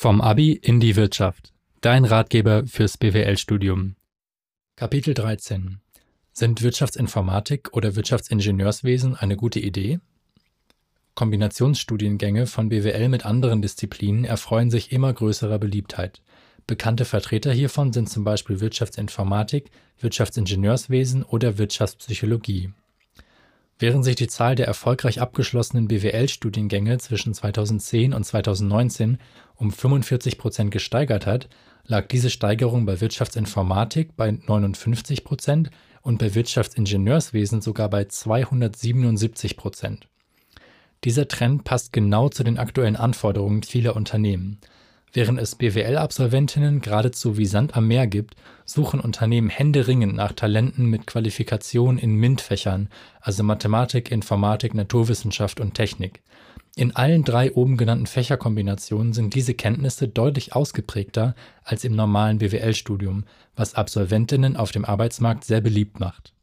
[0.00, 1.52] Vom Abi in die Wirtschaft.
[1.80, 3.96] Dein Ratgeber fürs BWL-Studium.
[4.76, 5.80] Kapitel 13.
[6.30, 9.98] Sind Wirtschaftsinformatik oder Wirtschaftsingenieurswesen eine gute Idee?
[11.16, 16.22] Kombinationsstudiengänge von BWL mit anderen Disziplinen erfreuen sich immer größerer Beliebtheit.
[16.68, 19.68] Bekannte Vertreter hiervon sind zum Beispiel Wirtschaftsinformatik,
[19.98, 22.70] Wirtschaftsingenieurswesen oder Wirtschaftspsychologie.
[23.80, 29.18] Während sich die Zahl der erfolgreich abgeschlossenen BWL-Studiengänge zwischen 2010 und 2019
[29.54, 31.48] um 45 Prozent gesteigert hat,
[31.84, 35.70] lag diese Steigerung bei Wirtschaftsinformatik bei 59 Prozent
[36.02, 40.08] und bei Wirtschaftsingenieurswesen sogar bei 277 Prozent.
[41.04, 44.58] Dieser Trend passt genau zu den aktuellen Anforderungen vieler Unternehmen.
[45.12, 51.06] Während es BWL-Absolventinnen geradezu wie Sand am Meer gibt, suchen Unternehmen händeringend nach Talenten mit
[51.06, 52.88] Qualifikation in MINT-Fächern,
[53.20, 56.20] also Mathematik, Informatik, Naturwissenschaft und Technik.
[56.76, 63.24] In allen drei oben genannten Fächerkombinationen sind diese Kenntnisse deutlich ausgeprägter als im normalen BWL-Studium,
[63.56, 66.34] was Absolventinnen auf dem Arbeitsmarkt sehr beliebt macht.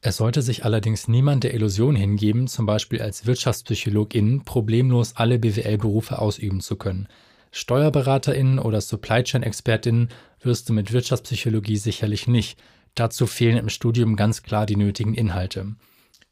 [0.00, 6.18] Es sollte sich allerdings niemand der Illusion hingeben, zum Beispiel als Wirtschaftspsychologin problemlos alle BWL-Berufe
[6.18, 7.08] ausüben zu können–
[7.52, 10.08] SteuerberaterInnen oder Supply Chain ExpertInnen
[10.40, 12.58] wirst du mit Wirtschaftspsychologie sicherlich nicht.
[12.94, 15.74] Dazu fehlen im Studium ganz klar die nötigen Inhalte.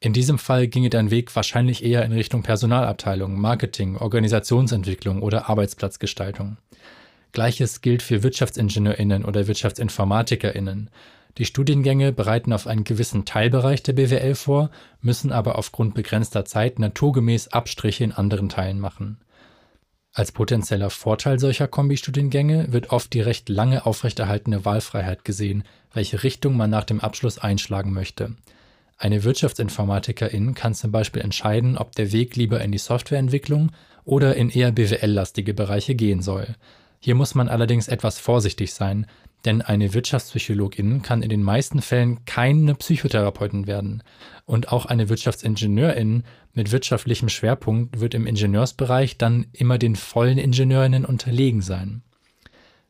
[0.01, 6.57] In diesem Fall ginge dein Weg wahrscheinlich eher in Richtung Personalabteilung, Marketing, Organisationsentwicklung oder Arbeitsplatzgestaltung.
[7.33, 10.89] Gleiches gilt für WirtschaftsingenieurInnen oder WirtschaftsinformatikerInnen.
[11.37, 14.71] Die Studiengänge bereiten auf einen gewissen Teilbereich der BWL vor,
[15.03, 19.19] müssen aber aufgrund begrenzter Zeit naturgemäß Abstriche in anderen Teilen machen.
[20.13, 26.57] Als potenzieller Vorteil solcher Kombistudiengänge wird oft die recht lange aufrechterhaltene Wahlfreiheit gesehen, welche Richtung
[26.57, 28.35] man nach dem Abschluss einschlagen möchte.
[28.99, 33.71] Eine Wirtschaftsinformatikerin kann zum Beispiel entscheiden, ob der Weg lieber in die Softwareentwicklung
[34.05, 36.57] oder in eher BWL-lastige Bereiche gehen soll.
[37.03, 39.07] Hier muss man allerdings etwas vorsichtig sein,
[39.47, 44.03] denn eine Wirtschaftspsychologin kann in den meisten Fällen keine Psychotherapeutin werden.
[44.45, 51.07] Und auch eine Wirtschaftsingenieurin mit wirtschaftlichem Schwerpunkt wird im Ingenieursbereich dann immer den vollen Ingenieurinnen
[51.07, 52.03] unterlegen sein.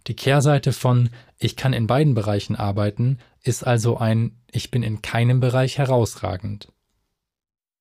[0.06, 5.02] Die Kehrseite von ich kann in beiden Bereichen arbeiten ist also ein ich bin in
[5.02, 6.68] keinem Bereich herausragend.